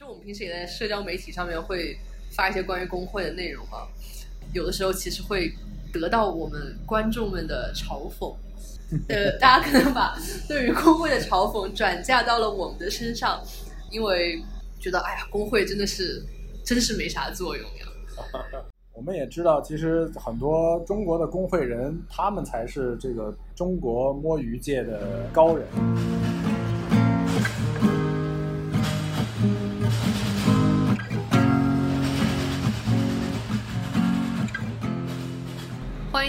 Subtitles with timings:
[0.00, 1.94] 就我们平时也在社交媒体上面会
[2.30, 3.86] 发一些关于工会的内容嘛，
[4.54, 5.52] 有的时候其实会
[5.92, 8.34] 得到我们观众们的嘲讽，
[9.10, 10.18] 呃， 大家可能把
[10.48, 13.42] 对于工会的嘲讽转嫁到了我们的身上，
[13.90, 14.42] 因为
[14.80, 16.24] 觉得哎呀，工会真的是
[16.64, 17.86] 真是没啥作用呀。
[18.96, 25.66] 我们也知道，其实很多中国的工会人，他们才是这个中国摸鱼界的高人。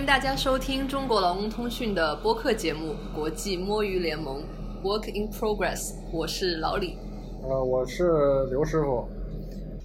[0.02, 4.44] 迎大家收听中国劳工通讯的播客节目《国际摸鱼联盟》
[4.84, 5.94] （Work in Progress）。
[6.12, 6.98] 我是老李，
[7.44, 8.10] 呃，我是
[8.50, 9.08] 刘师傅。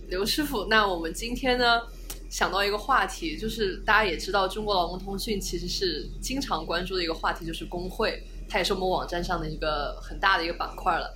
[0.09, 1.83] 刘师傅，那我们今天呢，
[2.31, 11.15] 想到一个话题，就是大家也知道，中国劳工通讯其实是经常关注的一个话题，就是工会，它也是我们网站上的一个很大的一个板块了。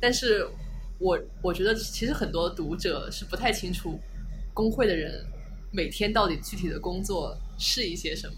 [0.00, 0.48] 但是
[0.98, 4.00] 我我觉得，其实很多读者是不太清楚
[4.54, 5.22] 工会的人
[5.70, 8.34] 每天到底具体的工作是一些什么，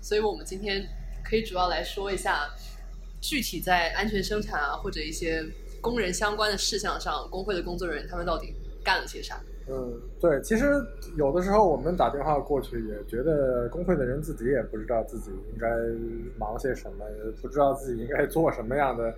[0.00, 0.84] 所以我们今天
[1.22, 2.48] 可以主要来说一下，
[3.20, 5.44] 具体在安全生产啊或者一些
[5.80, 9.38] 工人相关的事项上，工会的工作人员他们到底干了些啥。
[9.66, 10.64] 嗯，对，其实
[11.16, 15.68] 有的时候我们打电话过去，也觉得工会的人自己也不知道自己应该
[16.38, 19.14] 忙些什么，也不知道自己应该做什么样的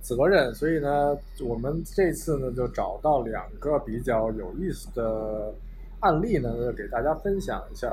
[0.00, 5.54] 责任，所以呢，我们这次呢就找到两个比较有意思的
[6.00, 7.92] 案例呢，给大家分享一下。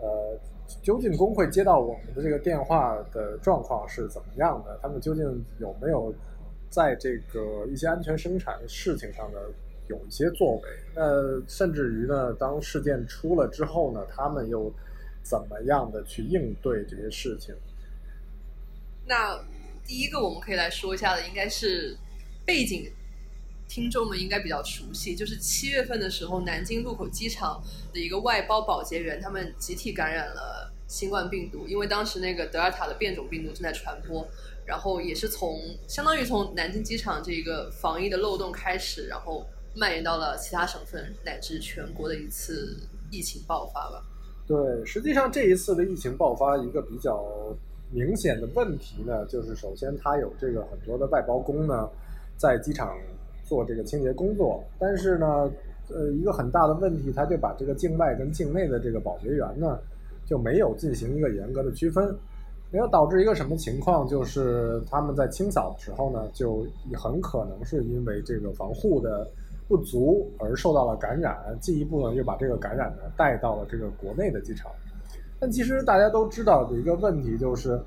[0.00, 0.38] 呃，
[0.82, 4.78] 究竟工会接到我们的这个电话的状况是怎么样的？
[4.82, 5.24] 他们究竟
[5.58, 6.14] 有没有
[6.70, 9.38] 在这个一些安全生产的事情上呢
[9.88, 10.62] 有一些作为？
[10.94, 14.72] 那甚至于呢，当事件出了之后呢，他们又
[15.22, 17.54] 怎么样的去应对这些事情？
[19.06, 19.36] 那
[19.84, 21.96] 第一个我们可以来说一下的，应该是
[22.46, 22.90] 背景，
[23.70, 34.26] 听众们应该比较熟悉，就是七月份的时候，南京禄口机场的一个外包保洁员，他们集体感染了新冠病毒，因为当时那个德尔塔的变种病毒正在传播，
[34.66, 42.76] 然后也是从相当于从南京机场这个防疫的漏洞开始，然后蔓延到了其他省份乃至全国的一次
[43.08, 44.02] 疫情爆发吧。
[44.48, 47.24] 对，实际上这一次的疫情爆发，一个比较
[47.92, 51.88] 明显的问题呢，就是首先它有这个很多的外包工呢，
[52.36, 52.98] 在机场
[53.50, 55.50] 做这个清洁工作，但是呢，
[55.88, 59.76] 呃，一个很大的问题，他就把这个境外跟境内的这个保洁员呢，
[60.24, 62.14] 就没有进行一个严格的区分，
[62.70, 69.26] 然后导致一个什么情况，就是他们在清扫的时候呢，就很可能是因为这个防护的
[69.66, 74.70] 不足而受到了感染，进一步呢又把这个感染呢带到了这个国内的机场。
[75.40, 77.80] 但其实大家都知道的一个问题就是，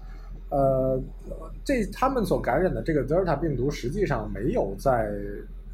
[0.54, 1.02] 呃，
[1.66, 5.12] 这他们所感染的这个德尔塔病毒实际上没有在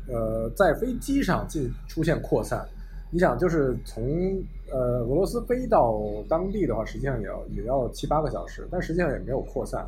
[0.08, 2.66] 呃在飞机上进出现扩散。
[3.12, 4.42] 你想，就是从
[4.72, 9.86] 呃俄罗斯飞到当地的话，实际上也要也要七八个小时，但实际上也没有扩散。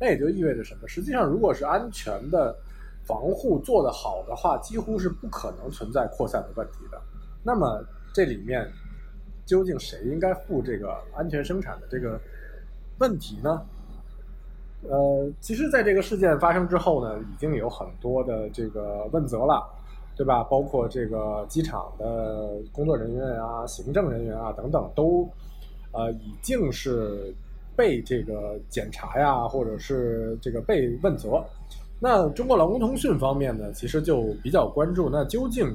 [0.00, 0.88] 那也就意味着什么？
[0.88, 2.56] 实际上，如果是安全的
[3.04, 6.98] 防护做得好的话，几乎是不可能存在扩散的问题的。
[7.42, 8.66] 那么这里面
[9.44, 12.18] 究竟谁应该负这个安全生产的这个
[13.00, 13.60] 问题呢？
[14.88, 19.62] 呃，其实，在这个事件发生之后呢，已经有很多的这个问责了，
[20.16, 20.44] 对吧？
[20.44, 25.28] 包括这个机场的工作人员啊、行政人员啊等等，都
[25.92, 27.34] 呃已经是
[27.74, 31.42] 被这个检查呀，或者是这个被问责。
[31.98, 35.74] 那中国劳工通讯方面呢，其实就比较关注，那究竟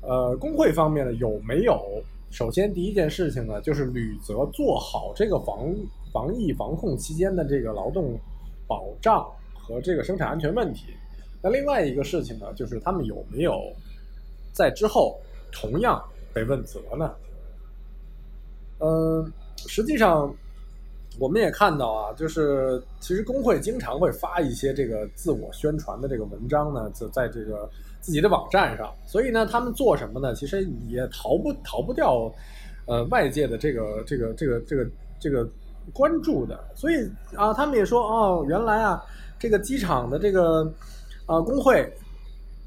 [0.00, 2.02] 呃工会方面呢有没有？
[2.32, 5.72] 首先第一件事情呢，就是履责做好这个防
[6.10, 8.18] 防疫防控期间的这个劳动
[8.66, 10.86] 保障和这个生产安全问题。
[11.42, 13.70] 那另外一个事情呢，就是他们有没有
[14.50, 15.20] 在之后
[15.52, 17.14] 同样被问责呢？
[18.78, 20.34] 嗯，实际上
[21.20, 27.68] 我们也看到啊，就是其实工会经常会发一些这个自我宣传的这个文章呢，就在这个
[28.02, 28.92] 自己的网站上。
[29.06, 30.34] 所以呢，他们做什么呢？
[30.34, 32.30] 其实也逃不逃不掉
[32.86, 34.86] 呃外界的这个这个这个这个
[35.18, 35.48] 这个
[35.94, 36.62] 关注的。
[36.74, 39.02] 所以啊，他们也说哦，原来啊，
[39.38, 40.70] 这个机场的这个
[41.24, 41.90] 啊工会，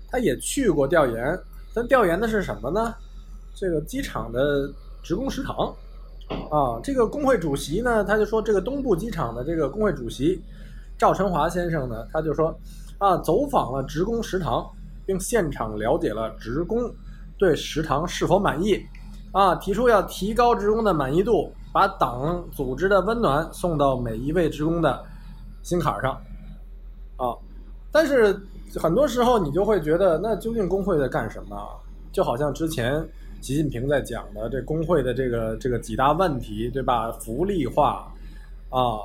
[0.09, 1.39] 他也去过调研，
[1.75, 2.95] 但调研的是什么呢？
[3.53, 4.67] 这个机场的
[5.03, 5.71] 职工食堂。
[6.49, 10.41] 啊，这个工会主席呢，他就说，这个东部机场的这个工会主席
[10.97, 12.47] 赵成华先生呢，他就说，
[12.97, 14.67] 啊，走访了职工食堂，
[15.05, 16.93] 并现场了解了职工
[17.37, 18.83] 对食堂是否满意，
[19.31, 25.03] 啊，提出要提高职工的满意度，把党组织的温暖送到每一位职工的
[25.61, 26.13] 心坎上，
[27.17, 27.35] 啊，
[27.91, 28.39] 但是
[28.77, 31.55] 很多时候你就会觉得，那究竟工会在干什么？
[32.11, 33.05] 就好像之前
[33.41, 37.11] 习近平在讲的这工会的这个这个几大问题，对吧？
[37.11, 38.09] 福利化
[38.69, 38.99] 啊，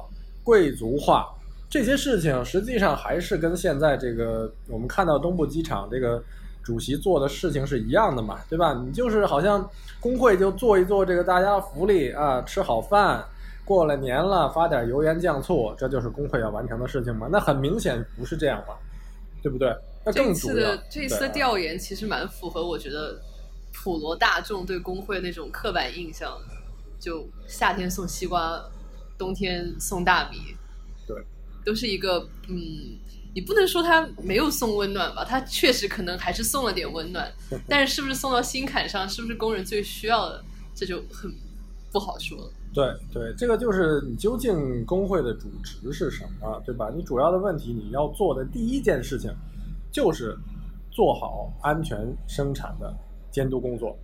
[0.44, 1.28] 贵族化
[1.70, 6.22] 这些事情，实际上还是跟现在这个我们看到东部机场这个
[6.62, 8.74] 主席做的事情是一样的嘛，对吧？
[8.74, 9.66] 你就是好像
[10.00, 13.24] 工会就做一做这个大家福利啊，吃好饭。
[13.62, 17.28] 过了年了，发点油盐酱醋，这就是工会要完成的事情嘛？
[17.30, 18.74] 那很明显不是这样嘛，
[19.44, 19.72] 对不对？
[20.04, 20.54] 那更主要。
[20.54, 23.20] 这次的这次的调研其实蛮符合我觉得
[23.72, 26.36] 普罗大众对工会那种刻板印象，
[26.98, 28.60] 就夏天送西瓜，
[29.16, 30.59] 冬天送大米，对，
[31.64, 32.96] 都是一个嗯，
[33.34, 35.24] 你不能说他没有送温暖吧？
[35.24, 37.30] 他确实可能还是送了点温暖，
[37.68, 40.42] 但是是不是送到心坎上，是不是工人最需要的，
[40.74, 41.32] 这就很
[41.92, 42.50] 不好说了。
[42.72, 46.88] 对对，这个就是你究竟工会的主职是什么，对吧？
[46.94, 49.28] 你主要的问题，你要做的第一件事情，
[49.90, 50.38] 就是
[50.92, 51.98] 做好安全
[52.28, 52.94] 生产的
[53.30, 53.98] 监督工作，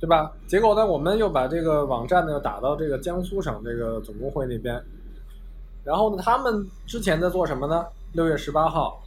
[0.00, 0.32] 对吧？
[0.46, 4.82] 结果呢，我们又把这个网站呢打到这个江苏省这个总工会那边，
[5.86, 7.86] 然后呢，他们之前在做什么呢？
[8.12, 9.00] 六月十八号，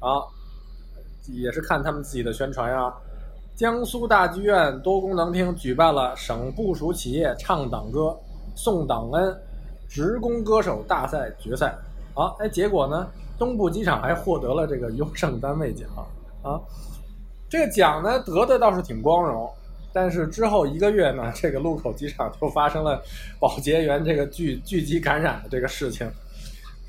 [0.00, 0.24] 啊，
[1.26, 2.92] 也是看他们自己的宣传呀。
[3.54, 8.16] 江苏大剧院多功能厅举办了省部属企业唱党歌。
[8.54, 9.40] 送党恩，
[9.88, 11.78] 职工歌手大赛决赛，
[12.12, 13.06] 啊，哎，结果呢，
[13.38, 15.88] 东部机场还获得了这个优胜单位奖，
[16.42, 16.58] 啊，
[17.48, 19.48] 这个奖呢得的倒是挺光荣，
[20.00, 23.02] 但是之后一个月呢，这个禄口机场就发生了
[23.40, 26.08] 保洁员这个聚聚集感染的这个事情，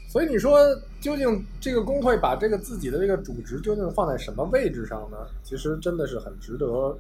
[0.08, 0.60] 所以你说
[1.02, 5.18] 究竟这个工会把这个自己的这个主职究竟放在什么位置上呢？
[5.44, 6.96] 其实真的是很值得，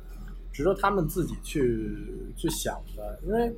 [0.51, 1.95] 值得他们自己去
[2.35, 3.53] 去想的，因为。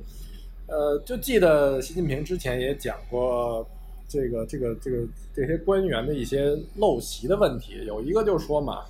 [0.68, 3.66] 呃，就记得习近平之前也讲过，
[4.08, 4.98] 这个这个这个
[5.34, 7.84] 这些官员的一些陋习的问题。
[7.84, 8.84] 有一个就说嘛，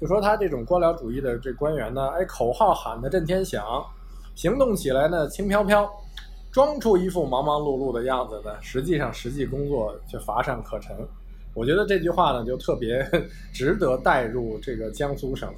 [0.00, 3.64] 就说他这种官僚主义的这官员呢，哎，口号喊得震天响，
[4.34, 5.90] 行动起来呢轻飘飘，
[6.52, 10.96] 装出一副忙忙碌碌的样子呢，实际上实际工作却乏善可陈。
[11.54, 13.08] 我觉得这句话呢，就特别
[13.54, 15.52] 值得带入这个江苏省。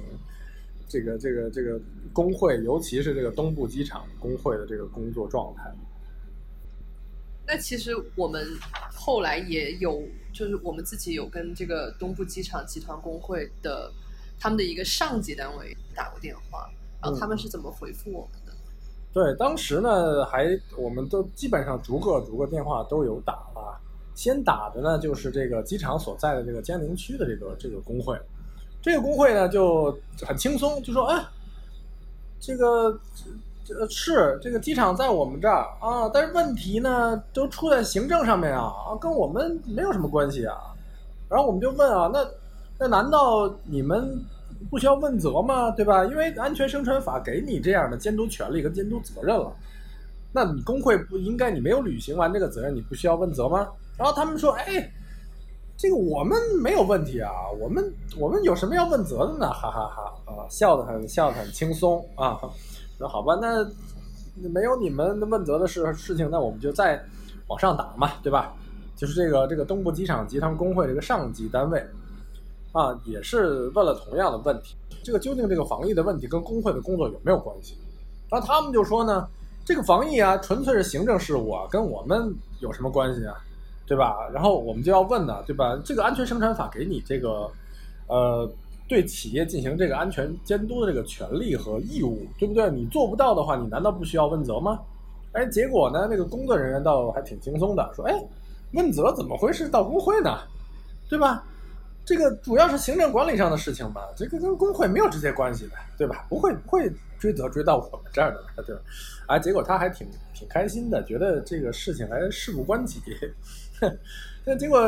[0.89, 1.77] 这个这个这个
[2.13, 5.69] 工会，尤其是这个东部机场工会的这个工作状态。
[7.45, 8.47] 那其实我们
[8.95, 10.01] 后来也有，
[10.31, 13.91] 就是我们自己有跟这个东部机场集团工会的
[14.39, 16.69] 他们的一个上级单位打过电话，
[17.01, 18.53] 然后他们是怎么回复我们的？
[19.13, 20.47] 对，当时呢，还
[20.77, 23.79] 我们都基本上逐个逐个电话都有打了，
[24.13, 28.19] 先打的呢就是这个机场所在的这个江宁区的这个这个工会。
[28.79, 31.25] 这个工会呢就很轻松，就说：“哎，
[32.39, 32.97] 这个
[33.65, 40.55] 这是这个机场在我们这儿啊，但是问题呢都出在行政上面啊，啊，跟我们没有什么关系啊。”
[41.27, 42.23] 然后我们就问啊，那
[42.79, 44.19] 那难道你们
[44.69, 45.71] 不需要问责吗？
[45.71, 46.05] 对吧？
[46.05, 49.51] 因为安全生产法给你这样的监督权利和监督责任了，
[50.31, 53.67] 那你工会不应该你没有履行完这个责任，你不需要问责吗？
[53.97, 54.91] 然后他们说：“哎。”
[55.79, 57.29] 这个我们没有问题啊，
[57.61, 59.47] 我们我们有什么要问责的呢？
[59.47, 62.35] 哈哈哈啊，笑得很笑得很轻松啊。
[62.99, 63.63] 那好吧，那
[64.49, 66.99] 没有你们问责的事事情，那我们就再
[67.45, 68.55] 往上打嘛，对吧？
[68.95, 71.85] 就是这个这个东部机场集团工会这个上级单位
[72.77, 74.75] 啊，也是问了同样的问题。
[75.03, 77.75] 这个究竟这个防疫的问题跟工会的工作有没有关系？
[78.29, 79.27] 那他们就说呢，
[79.65, 83.33] 这个防疫啊，纯粹是行政事务啊，跟我们有什么关系啊？
[83.87, 84.29] 对吧？
[84.33, 85.79] 然后我们就要问呢，对吧？
[85.83, 87.49] 这个安全生产法给你这个，
[88.07, 88.47] 呃，
[88.87, 92.69] 对企业进行这个安全监督的这个权利和义务，对不对？
[92.69, 94.77] 你做不到的话，你难道不需要问责吗？
[95.31, 98.13] 哎，结果呢，那个工作人员倒还挺轻松的，说，哎，
[98.73, 100.37] 问责怎么会是到工会呢？
[101.09, 101.45] 对吧？
[102.07, 106.25] 这个主要是行政管理上的事情吧，这个跟工会没有直接关系的，对吧？
[106.29, 108.81] 不会不会追责追到我们这儿的，对吧？
[109.27, 113.01] 哎，结果他还挺挺开心的，觉得这个事情还事不关己。
[114.45, 114.79] 但结果，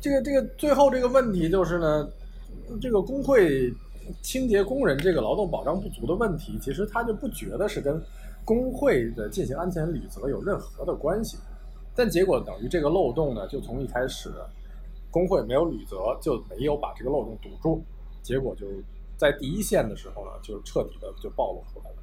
[0.00, 2.08] 这个这个最后这个问题就是呢，
[2.80, 3.72] 这个工会
[4.20, 8.02] 清洁工人这个劳动保障不足的问题，其实他就不觉得是跟
[8.44, 11.38] 工会的进行安全履责有任何的关系，
[11.94, 14.28] 但结果等于这个漏洞呢，就从一开始。
[15.10, 17.82] 工会没有履责，就没有把这个漏洞堵住，
[18.22, 18.66] 结果就
[19.16, 21.96] 在第一线的时候呢，就彻底的就暴露出来了。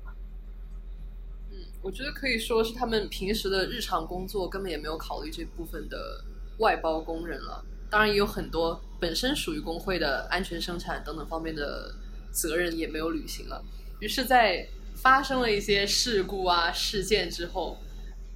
[1.49, 6.21] 嗯，我觉得可以说是他们平时的日常工作根本也没有考虑这部分的
[6.59, 7.63] 外包工人了。
[7.89, 11.95] 当然，也有很多本身属于工会的安全生产等等方面的
[12.29, 13.63] 责任也没有履行了。
[14.01, 17.77] 于是，在发生了一些事故啊事件之后，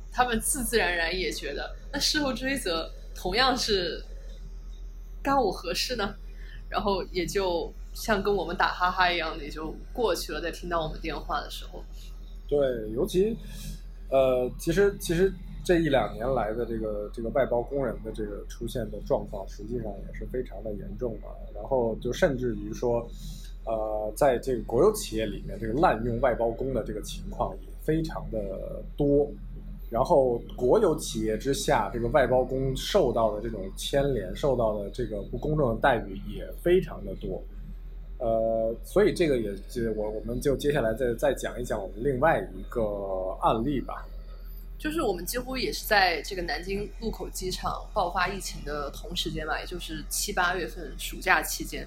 [0.09, 4.01] 他们自自然然也觉得，那事后追责同样是。
[5.21, 6.15] 干我何事呢？
[6.69, 10.39] 然后也就像跟我们打哈哈一样，也就过去了。
[10.39, 11.83] 在听到我们电话的时候，
[12.47, 12.57] 对，
[12.95, 13.35] 尤其
[14.09, 15.33] 呃，其实其实
[15.65, 21.27] 这一两年来的这个这个外包工人的这个出现的状况，实际上也是非常的严重的。
[21.53, 23.05] 然后就甚至于说，
[23.65, 29.29] 呃，在这个国有企业里面，这个滥用外包工的这个情况也非常的多。
[29.91, 37.43] 然后国有企业之下，这个外包工受到的这种牵连，受到的这个不公正的待遇也非常的多。
[38.19, 42.81] 呃，所以这个也就我我们就接下来再再讲一讲我们另外一个
[43.41, 44.07] 案例吧。
[44.79, 51.85] 就是我们几乎也是在这个南京禄口机场爆发疫情的同时间吧，也就是七八月份暑假期间，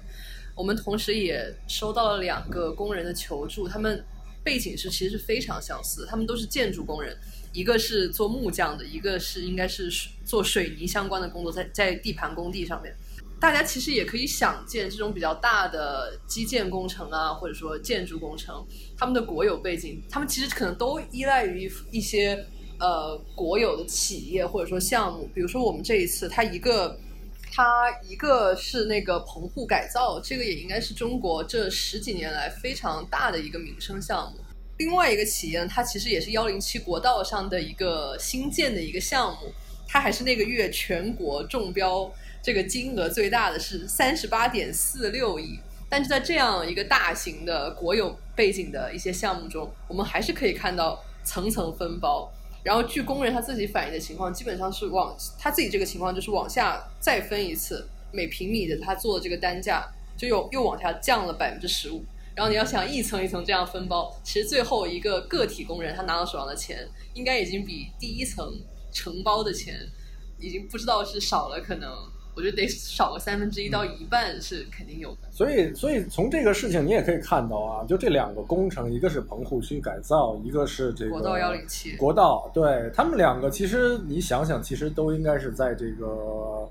[0.55, 4.01] 我们同时也收到了两个工人的求助，他们
[4.43, 7.17] 背景是其实是非常相似，他们都是建筑工人。
[7.55, 9.89] 一个是做木匠的，一个是应该是
[10.25, 12.93] 做水泥相关的工作，在在地盘工地上面。
[13.39, 18.65] 大家其实也可以想见，这种比较大的基建工程啊，或者说建筑工程，
[18.97, 22.45] 他们的国有背景，他们其实可能都依赖于一些
[22.77, 25.29] 呃国有的企业或者说项目。
[25.33, 26.99] 比如说我们这一次，它一个
[27.53, 27.63] 它
[28.03, 34.39] 一个是那个棚户改造，这个也应该是中国这十几年来非常大的一个民生项目。
[34.77, 39.51] 另外一个企业呢，它其实也是幺零七国道上的一个新建的一个项目，
[39.87, 42.11] 它还是那个月全国中标
[42.43, 45.59] 这个金额最大的是三十八点四六亿。
[45.87, 52.29] 但是在这样一个大型的国有背景的一些项目中，我们还是可以看到层层分包。
[52.63, 62.03] 然后据工人他自己反映的情况，基本上是往他自己这个情况就是往下再分一次，每平米的他做的这个单价就又又往下降了百分之十五。
[62.35, 68.53] 然后你要想一层一层这样分包，其实最后一个个体工人他拿到手上的钱，应该已经比第一层
[68.91, 69.75] 承包的钱，
[70.37, 71.89] 已经不知道是少了，可能
[72.35, 75.31] 我觉得得少个三分之一到一半是肯定有的。
[75.31, 81.95] 所以，所以从这个事情你也可以看到啊，就这两个工程，一个是棚户区改造，一个是这个国道幺零七。
[81.95, 86.69] 国道，对他们两个其实你想想，其实都应该是在这个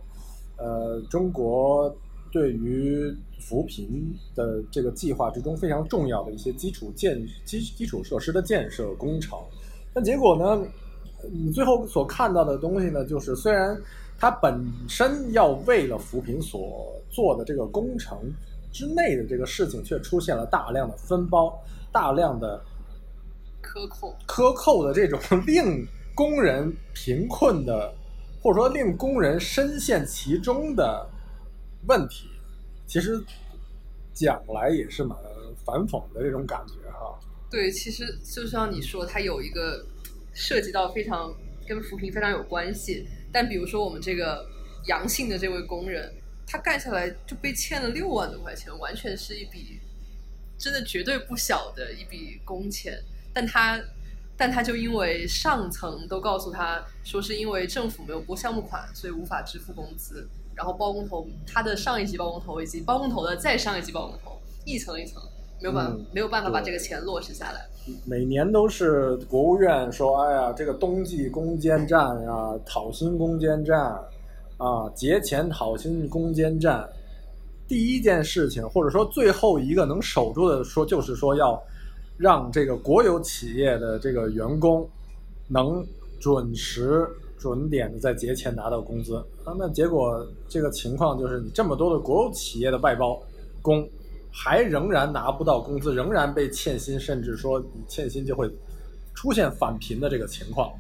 [0.59, 1.97] 呃中国。
[2.35, 9.38] 对于扶贫的这个计划之中非常重要的一些基础建基基础设施的建设工程，
[9.93, 10.67] 但结果呢，
[11.31, 13.81] 你最后所看到的东西呢，就是虽然
[14.19, 18.19] 它本身要为了扶贫所做的这个工程
[18.73, 21.57] 之内的这个事情，却出现了大量的分包、
[21.93, 22.61] 大量的
[23.62, 25.87] 克扣、克扣的这种 令
[26.17, 27.95] 工人贫困的，
[28.43, 31.09] 或者说令工人深陷其中的。
[31.87, 32.29] 问题
[32.87, 33.23] 其实
[34.12, 35.19] 讲来也是蛮
[35.64, 37.19] 反讽的这种感觉哈。
[37.50, 39.85] 对，其实就像你说，它有一个
[40.33, 41.33] 涉及到非常
[41.69, 43.07] 跟扶贫非常有关系。
[43.33, 44.47] 但比如说我们这个
[44.87, 46.12] 阳性的这位工人，
[46.47, 49.81] 他干下来就被欠了六万多块钱，完全是一笔
[50.59, 53.03] 真的绝对不小的一笔工钱。
[53.33, 53.81] 但他
[54.37, 60.29] 但他就因为上层都告诉他说，是因为政府没有拨项目款，所以无法支付工资。
[60.55, 65.21] 然后包工头，他的上一级包工头以及包工头的再上一级包工头，一层一层，
[65.61, 67.67] 没有办法，没有办法把这个钱落实下来。
[68.07, 73.79] 每年都是国务院说：“哎呀，这个冬季攻坚战呀，讨薪攻坚战
[74.57, 76.89] 啊，节前讨薪攻坚战。”
[77.67, 81.61] 第一件事情，或者说最后一个能守住的，说就是说要
[82.17, 84.89] 让这个国有企业的这个员工
[85.49, 85.85] 能
[86.21, 87.09] 准时。
[87.45, 93.23] 准点的在节前拿到工资啊，那结果这个情况就是你这么多的国有企业的外包
[93.61, 93.87] 工，
[94.33, 98.51] 还仍然拿不到工资，仍然被欠薪，甚至说你欠薪就会
[99.15, 100.73] 出现返贫的这个情况。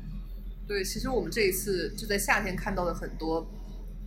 [0.66, 3.46] 对，其实我们这一次就在夏天看到了很多，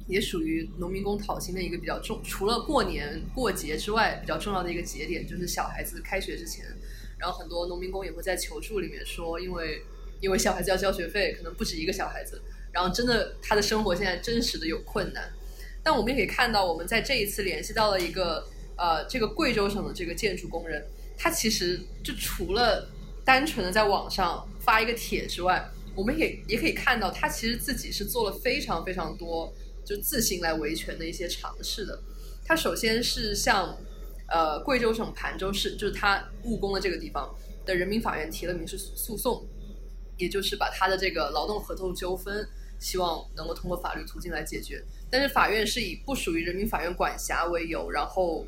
[0.07, 6.65] 也属于农民工讨薪的一个比较重，除了过年过节之外比较重要的一个节点，就是小孩子开学之前，
[7.19, 9.79] 然后很多农民工也会在求助里面说，因为。
[10.19, 15.31] 因为小孩子要交学费，可能不止一个小孩子，然后真的他的生活现在真实的有困难。
[15.83, 18.45] 但我们也可以看到，我们在这一次联系到了一个
[18.75, 20.85] 呃，这个贵州省的这个建筑工人，
[21.17, 22.89] 他其实就除了
[23.23, 29.53] 单纯的在网上发一个帖之外，我们也也可以看到，他其实自己是做了非常非常多
[29.85, 31.97] 就自行来维权的一些尝试的。
[32.45, 33.77] 他首先是向
[34.29, 37.33] 呃贵州省盘州市，就是他务工的这个地方
[37.65, 39.45] 的人民法院提了民事诉讼。
[40.17, 42.47] 也就是把他的这个劳动合同纠纷，
[42.79, 44.83] 希望能够通过法律途径来解决。
[45.09, 48.45] 但是法院是以不属于人民法院管辖为由，然后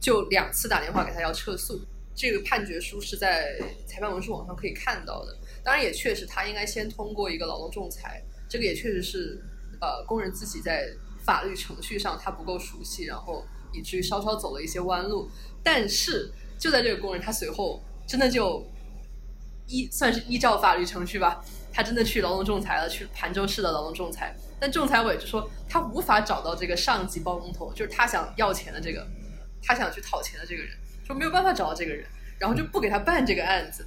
[0.00, 1.80] 就两次打电话给他要撤诉。
[2.14, 5.34] 这个判决书是在裁判文书网上可以看到的。
[5.64, 9.42] 当然，也确实他应该先通过一个劳动仲裁，这个也确实是
[9.80, 10.88] 呃工人自己在
[11.24, 13.42] 法律程序上他不够熟悉，然后
[13.72, 15.30] 以至于稍稍走了一些弯路。
[15.62, 18.62] 但是就在这个工人，他随后真的就
[19.66, 21.42] 依算是依照法律程序吧，
[21.72, 24.34] 他真的去劳动仲裁了，去盘州市的劳动仲裁。
[24.60, 29.06] 但仲裁委就说他无法找到这个上级包工头，就是他想要钱的这个，
[29.62, 30.72] 他想去讨钱的这个人，
[31.04, 32.06] 说没有办法找到这个人，
[32.38, 33.86] 然后就不给他办这个案子。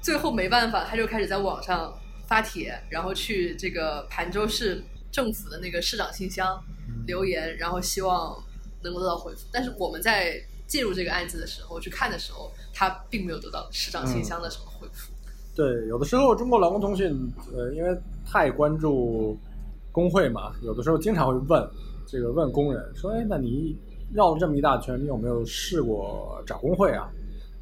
[0.00, 1.92] 最后没办法，他就开始在网上
[2.28, 6.62] 发帖，然后去这个盘州市政府的那个市长信箱
[7.06, 8.40] 留言，然后希望
[8.84, 9.40] 能够得到回复。
[9.50, 15.12] 但是我们在介入这个案子的时候去看的时候，他并没有得到市长信箱的什么回复。
[15.54, 19.38] 对，有的时候中国劳工通讯，呃，因为太关注
[19.90, 21.70] 工会嘛，有的时候经常会问
[22.06, 23.74] 这个问工人说：“哎，那你
[24.12, 27.08] 绕了这么一大圈，你有没有试过找工会啊？”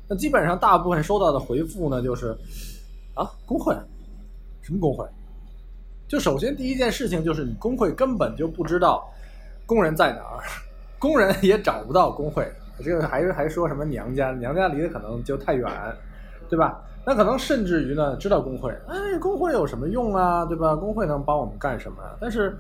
[0.09, 2.37] 那基本上大部分收到的回复呢，就是
[3.15, 3.75] 啊，工会，
[4.61, 5.07] 什么工会？
[6.09, 9.09] 就首先第一件事情就是你工会根本就不知道
[9.67, 10.43] 工人在哪儿，
[10.99, 12.53] 工人也找不到工会。
[12.83, 15.69] 这个还是还说什么娘家，娘家离得可能就太远，
[16.49, 16.83] 对吧？
[17.07, 20.75] 那可能甚至于呢，知道工会，哎，工会有什么用啊，对吧？
[20.75, 21.99] 工会能帮我们干什么？
[22.19, 22.57] 但是，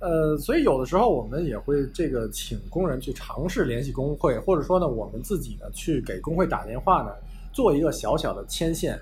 [0.00, 7.10] 呃，所以有的时候我们也会这个请工人去尝试联系工会，或者说呢，我们自己呢去给工会打电话呢，
[7.52, 8.98] 做一个小小的牵线，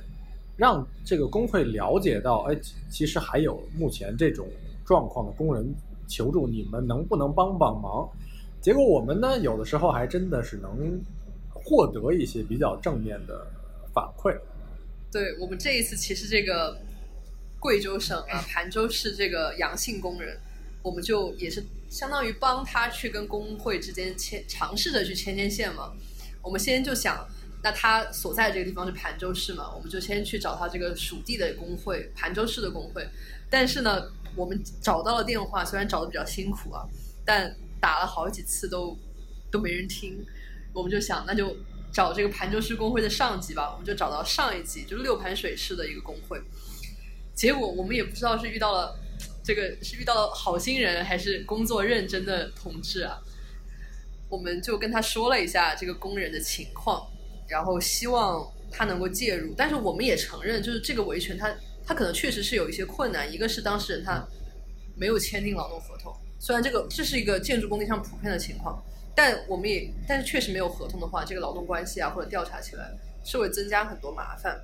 [0.56, 2.58] 让这个工会了解到，哎，
[2.90, 4.46] 其实还有目前这种
[4.84, 5.72] 状况的工人
[6.08, 8.08] 求助，你们能不能帮帮忙？
[8.60, 11.00] 结果我们呢，有的时候还真的是能
[11.52, 13.46] 获得一些比较正面的
[13.94, 14.36] 反馈。
[15.10, 16.78] 对我们这一次，其实这个
[17.58, 20.38] 贵州省啊盘州市这个阳性工人，
[20.82, 25.92] 我们就也是相当于帮他去跟工会之间牵尝试着去牵牵线嘛。
[26.42, 27.26] 我们先就想，
[27.62, 33.06] 那他所在这个地方是盘州市嘛，我们就先去找他这个属地的工会，盘州市的工会。
[33.48, 34.04] 但是呢，
[34.36, 36.86] 我们找到了电话，虽然找的比较辛苦啊，
[37.24, 38.96] 但打了好几次都
[39.50, 40.24] 都没人听，
[40.72, 41.56] 我们就想那就
[41.92, 46.40] 找这个盘州市工会的上级吧，我们就找到上一级，就是六盘水市的一个工会。
[47.34, 48.98] 结果我们也不知道是遇到了
[49.42, 53.18] 这个是遇到了好心人还是工作认真的同志啊，
[54.28, 57.10] 我们就跟他说了一下这个工人的情况，
[57.48, 61.52] 然后希望他能够介入，但是我们也承认，就是这个维权他
[61.84, 64.22] 他可能确实是有一些困难，一个是当事人他
[64.94, 66.14] 没有签订劳动合同。
[66.42, 68.82] 虽然这个这是一个建筑工地上普遍的情况，
[69.14, 72.90] 但我们也但是确实没有合同的话，这个劳动关系啊或者调查起来
[73.22, 74.58] 是会增加很多麻烦。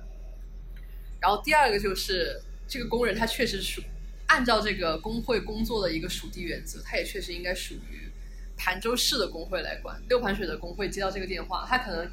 [1.21, 3.79] 然后第二个就是这个工人他确实属
[4.25, 8.11] 按照这个工会工作的一个属地原则，他也确实应该属于
[8.57, 10.01] 盘州市的工会来管。
[10.09, 12.09] 六盘水的工会接到这个电话，他可能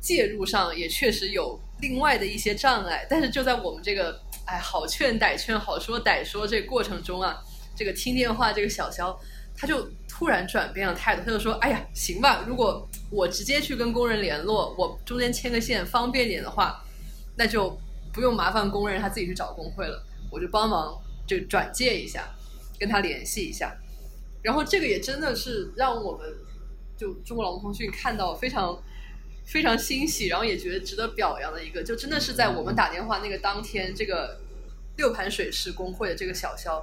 [0.00, 7.42] 介入上也确实有另外的一些障碍，但是就在我们这个哎好劝歹劝好说歹说这过程中啊。
[7.76, 9.16] 这个听电话这个小肖，
[9.54, 16.82] 他就突然转变了态度，他就说：“哎呀，行吧，如果我直接去跟工人联络，我中间牵个线方便点的话，
[17.36, 17.78] 那就
[18.14, 22.34] 不用麻烦工人他自己去找工会了，我就帮忙就转介一下，
[22.78, 23.76] 跟他联系一下。
[24.42, 26.26] 然后这个也真的是让我们
[26.96, 28.82] 就中国劳动通讯看到非常
[29.44, 34.40] 非常欣喜，然后也觉得值得表扬的一个，就真的是在我们打电话那个当天，这个
[34.96, 36.82] 六盘水市工会的这个小肖。”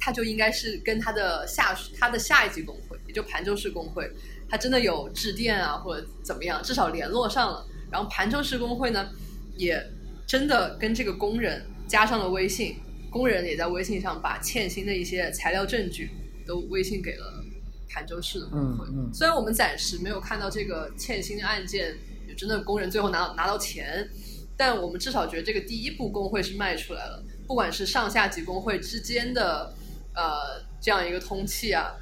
[0.00, 4.08] 他就应该是跟他的下他的下一级工会，也就盘州市工会，
[4.48, 7.66] 他真的有致电啊，或者怎么样，至少联络上了。
[7.90, 9.10] 然后盘州市工会呢，
[9.56, 9.82] 也
[10.26, 12.76] 真的跟这个工人加上了微信，
[13.10, 16.10] 工人也在微信上把欠薪的一些材料证据
[16.46, 17.42] 都微信给了
[17.88, 18.86] 盘州市的工会。
[19.12, 21.96] 虽然我们暂时没有看到这个欠薪的案件，
[22.28, 24.08] 有真的工人最后拿拿到钱，
[24.56, 29.74] 但我们至少觉得这个第一步工会是迈出来了，不管是上下级工会之间的。
[30.18, 31.94] 呃，这样一个通气啊，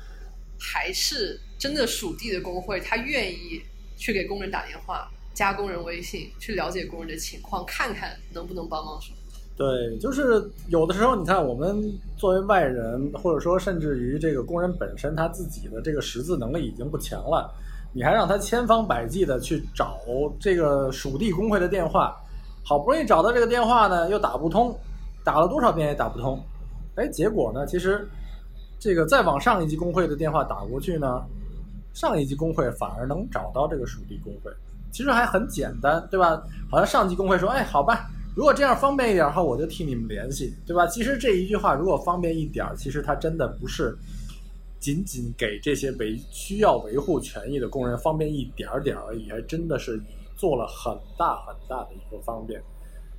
[0.59, 3.61] 还是真的属地的工会，他愿意
[3.95, 9.13] 去给工人打电话，加工人微信，去了解工人的情况，看看能不能帮帮手。
[9.55, 17.55] 对，就是有的时候，你看我们作为外人，或者说甚至于这个工人本身他自己的这个识字能力已经不强了，
[17.93, 19.99] 你还让他千方百计的去找
[20.41, 22.17] 这个属地工会的电话，
[22.65, 24.75] 好不容易找到这个电话呢，又打不通，
[25.23, 26.43] 打了多少遍也打不通。
[26.97, 27.67] 哎，结果呢？
[27.67, 28.09] 其实，
[28.79, 31.23] 这个再往上一级工会的电话打过去呢，
[31.93, 34.51] 上一级工会反而能找到这个属地工会，
[34.91, 36.43] 其实还很简单，对吧？
[36.71, 43.95] 好像上级工会说：“哎，好吧，如果这样方便一点的话，我就替你们联系，对吧？”其实这一句话如果方便一点，其实它真的不是
[44.81, 50.01] 仅仅给这些维需要维护权益的工人方便一点点而已，还真的是
[50.35, 52.59] 做了很大很大的一个方便。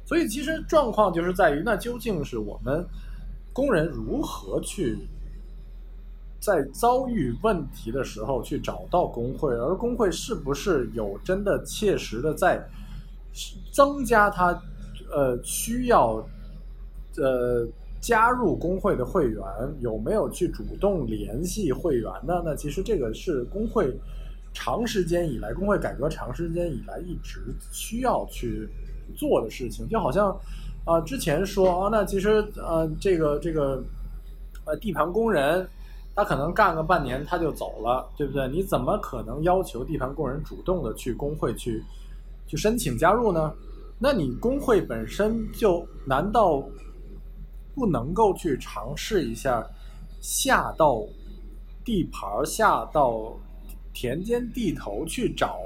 [0.04, 2.84] 所以，其实状况就是在于，那究竟是我们。
[3.58, 5.00] 工人如何去
[6.40, 12.64] 在遭遇问题的时候去找到工会，而工会是不是有真的切实的在
[13.74, 14.52] 增加他
[15.12, 16.24] 呃需要
[17.16, 17.68] 呃
[18.00, 19.44] 加入工会的会员，
[19.80, 22.44] 有没有去主动联系会员呢？
[22.46, 23.92] 那其实这个是工会
[24.54, 27.42] 长时间以来，工会改革长时间以来一直
[27.72, 28.70] 需要去
[29.16, 30.40] 做的事情，就好像
[30.88, 33.84] 啊、之前说啊，那其实呃这个这个
[34.66, 35.68] 呃地盘工人。
[36.20, 38.48] 他可能干个半年他就走了，对不对？
[38.48, 41.84] 你怎么可能要求地盘工人主动的去工会去
[42.48, 43.54] 去申请加入呢？
[44.00, 46.64] 那你工会本身就难道
[47.76, 49.64] 不能够去尝试一下
[50.20, 51.04] 下到
[51.86, 53.38] 地盘、下到
[53.94, 55.60] 田间地头去找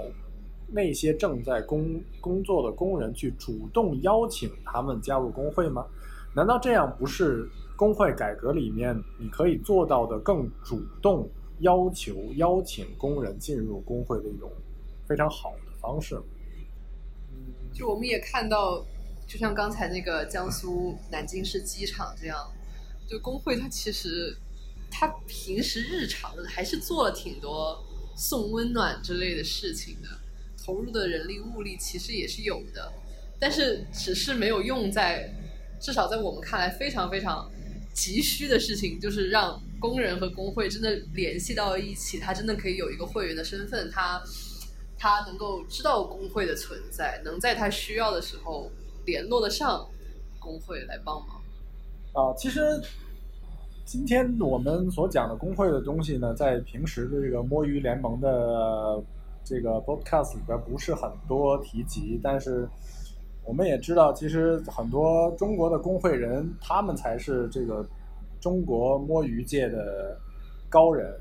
[0.71, 5.85] 那些正在工工作的工人，去主动邀请他们加入工会吗？
[6.33, 11.29] 难道这样不是工会改革里面你可以做到的更主动
[11.59, 14.49] 要求邀请工人进入工会的一种
[15.05, 16.23] 非常好的方式吗？
[17.73, 18.85] 就我们也看到，
[19.27, 22.37] 就像刚才那个江苏南京市机场这样，
[23.07, 24.37] 就工会它其实
[24.89, 27.77] 它平时日常还是做了挺多
[28.15, 30.07] 送温暖之类的事情的，
[30.65, 32.91] 投入的人力物力其实也是有的，
[33.39, 35.29] 但是只是没有用在，
[35.79, 37.49] 至少在我们看来非常非常
[37.93, 44.21] 急需的事情，就是让工人和工会真的联系到一起，他真的可以有一个会员的身份，他。
[45.03, 48.69] 他能够知道工会的存在，能在他需要的时候
[49.03, 49.83] 联络得上
[50.37, 51.41] 工会来帮忙。
[52.13, 52.79] 啊，其实
[53.83, 59.03] 今天我们所讲的工会的东西呢，在平时的这个摸鱼联盟的
[59.43, 62.67] 这个 podcast 里边不是很多提及，但是
[63.43, 67.85] 我们也知道，其实很多中国的工会人，他们才是这个
[68.39, 70.17] 中国摸鱼界的
[70.69, 71.13] 高人。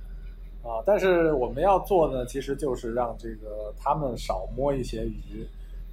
[0.62, 5.46] 啊，但是我们要做的呢，其实就是让这个他们少摸一些鱼，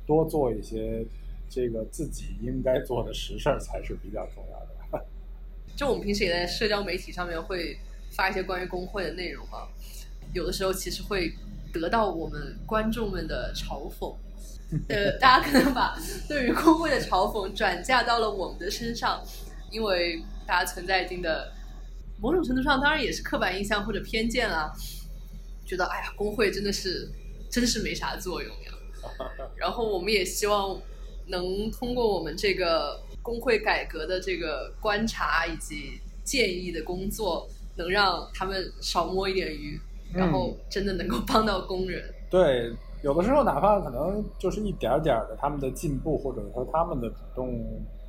[0.05, 1.05] 多做一些
[1.49, 5.05] 这个自己应该做的实事儿才是比较重要的。
[5.77, 7.77] 就我们平时也在社交媒体上面会
[8.11, 9.69] 发一些关于工会的内容哈，
[10.33, 11.31] 有的时候其实会
[11.73, 14.15] 得到我们观众们的嘲讽，
[14.89, 19.23] 呃，大家可能把对于工会的嘲讽转嫁到了我们的身上，
[19.71, 21.53] 因为大家存在一定的。
[22.19, 24.73] 某种程度上，当然也是刻板印象或者偏见啊，
[25.63, 27.07] 觉得哎呀，工会真的是
[27.47, 28.71] 真是没啥作用呀。
[29.55, 30.81] 然后我们也希望
[31.27, 39.79] 能通过我们这个工会改革的这个观察以及建议的工作，能让他们少摸一点鱼，
[40.13, 42.03] 然后真的能够帮到工人。
[42.29, 42.71] 对，
[43.03, 47.63] 有的时候哪怕可能就是一点点的他们的进步，或者说他们的主动。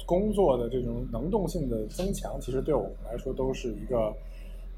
[0.07, 4.11] 工作的这种能动性的增强，其实对我们来说都是一个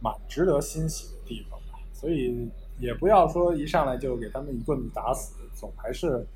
[0.02, 1.78] 蛮值得欣喜的地方吧。
[1.92, 6.26] 所以也不要说一上来就给他们一棍子打死，总还是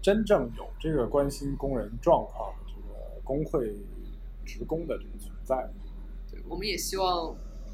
[0.00, 3.72] 真正有这个关心工人状况的这个工会
[4.44, 5.70] 职工的这个存在。
[6.28, 7.32] 对，我们也希望，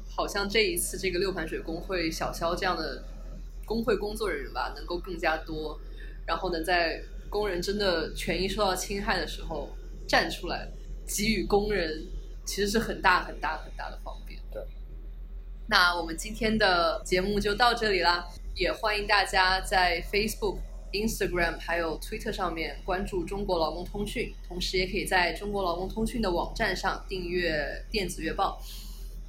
[0.09, 3.03] 好像这一次这个六盘水工会小肖这样的
[3.65, 5.79] 工会工作人员吧，能够更加多，
[6.25, 9.69] 然后能，在工人真的权益受到侵害的时候。
[10.09, 10.67] 站出来，
[11.05, 12.07] 给予工人
[12.43, 14.39] 其实是很大很大很大的方便。
[14.51, 14.59] 对，
[15.67, 20.57] 那我们今天的节目就到这里啦，也欢迎大家在 Facebook、
[20.91, 28.59] Instagram 还有 Twitter 上面关注中国劳工通讯，同时也可以在中国劳工通讯的网站上订阅电子月报。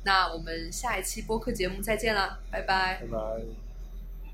[0.03, 3.01] 那我们下一期播客节目再见了，拜拜。
[3.01, 3.70] 拜拜。